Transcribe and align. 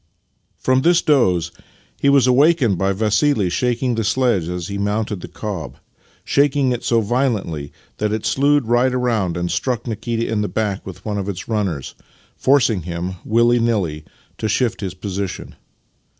From 0.57 0.81
this 0.81 0.99
doze 1.03 1.51
he 1.99 2.09
was 2.09 2.25
awakened 2.25 2.75
by 2.79 2.91
Vassili 2.91 3.51
shaking 3.51 3.93
the 3.93 4.03
sledge 4.03 4.49
as 4.49 4.67
he 4.67 4.79
mounted 4.79 5.21
the 5.21 5.27
cob— 5.27 5.77
shaking 6.23 6.71
it 6.71 6.83
so 6.83 7.01
violently 7.01 7.71
that 7.97 8.11
it 8.11 8.25
slewed 8.25 8.65
right 8.65 8.91
round 8.91 9.37
and 9.37 9.51
struck 9.51 9.85
Nikita 9.85 10.27
in 10.27 10.41
the 10.41 10.47
back 10.47 10.83
with 10.87 11.05
one 11.05 11.19
of 11.19 11.29
its 11.29 11.47
runners, 11.47 11.93
forcing 12.35 12.81
him, 12.81 13.17
willy 13.23 13.59
nilly, 13.59 14.03
to 14.39 14.49
shift 14.49 14.81
his 14.81 14.95
position. 14.95 15.53